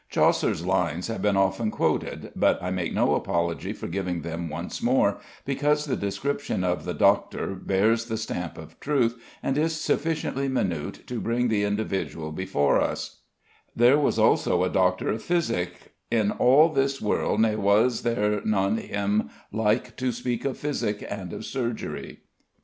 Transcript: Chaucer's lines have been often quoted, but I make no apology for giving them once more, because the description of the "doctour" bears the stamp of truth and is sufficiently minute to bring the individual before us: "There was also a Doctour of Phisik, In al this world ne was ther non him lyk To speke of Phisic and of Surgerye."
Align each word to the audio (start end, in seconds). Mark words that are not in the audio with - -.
Chaucer's 0.09 0.65
lines 0.65 1.09
have 1.09 1.21
been 1.21 1.37
often 1.37 1.69
quoted, 1.69 2.31
but 2.35 2.57
I 2.59 2.71
make 2.71 2.91
no 2.91 3.13
apology 3.13 3.71
for 3.71 3.85
giving 3.87 4.23
them 4.23 4.49
once 4.49 4.81
more, 4.81 5.19
because 5.45 5.85
the 5.85 5.95
description 5.95 6.63
of 6.63 6.85
the 6.85 6.95
"doctour" 6.95 7.53
bears 7.53 8.05
the 8.05 8.17
stamp 8.17 8.57
of 8.57 8.79
truth 8.79 9.15
and 9.43 9.59
is 9.59 9.79
sufficiently 9.79 10.47
minute 10.47 11.05
to 11.05 11.21
bring 11.21 11.49
the 11.49 11.61
individual 11.63 12.31
before 12.31 12.81
us: 12.81 13.19
"There 13.75 13.99
was 13.99 14.17
also 14.17 14.63
a 14.63 14.69
Doctour 14.71 15.09
of 15.09 15.21
Phisik, 15.21 15.93
In 16.09 16.33
al 16.39 16.69
this 16.69 16.99
world 16.99 17.39
ne 17.41 17.53
was 17.55 18.01
ther 18.01 18.41
non 18.43 18.77
him 18.77 19.29
lyk 19.53 19.95
To 19.97 20.11
speke 20.11 20.45
of 20.45 20.57
Phisic 20.57 21.05
and 21.11 21.31
of 21.31 21.41
Surgerye." 21.41 22.21